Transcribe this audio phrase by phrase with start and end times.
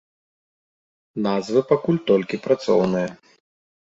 [1.27, 3.09] Назвы пакуль толькі працоўныя.